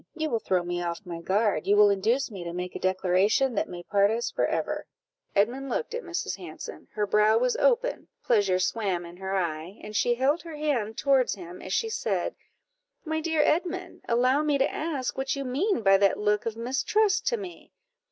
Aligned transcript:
you 0.15 0.31
will 0.31 0.39
throw 0.39 0.63
me 0.63 0.81
off 0.81 1.05
my 1.05 1.21
guard 1.21 1.67
you 1.67 1.75
will 1.77 1.91
induce 1.91 2.31
me 2.31 2.43
to 2.43 2.51
make 2.53 2.75
a 2.75 2.79
declaration 2.79 3.53
that 3.53 3.69
may 3.69 3.83
part 3.83 4.09
us 4.09 4.31
for 4.31 4.47
ever." 4.47 4.87
Edmund 5.35 5.69
looked 5.69 5.93
at 5.93 6.01
Mrs. 6.01 6.37
Hanson; 6.37 6.87
her 6.93 7.05
brow 7.05 7.37
was 7.37 7.55
open, 7.57 8.07
pleasure 8.23 8.57
swam 8.57 9.05
in 9.05 9.17
her 9.17 9.35
eye, 9.35 9.79
and 9.83 9.95
she 9.95 10.15
held 10.15 10.41
her 10.41 10.55
hand 10.55 10.97
towards 10.97 11.35
him 11.35 11.61
as 11.61 11.71
she 11.71 11.87
said 11.87 12.33
"My 13.05 13.21
dear 13.21 13.43
Edmund, 13.43 14.01
allow 14.09 14.41
me 14.41 14.57
to 14.57 14.71
ask 14.73 15.19
what 15.19 15.35
you 15.35 15.43
mean 15.45 15.83
by 15.83 15.97
that 15.97 16.17
look 16.19 16.47
of 16.47 16.57
mistrust 16.57 17.27
to 17.27 17.37
me? 17.37 17.71